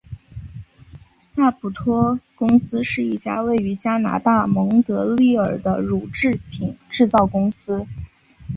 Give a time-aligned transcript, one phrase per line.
[1.19, 7.85] 萨普托公司是一家位于加拿大蒙特利尔的乳制品制造公司。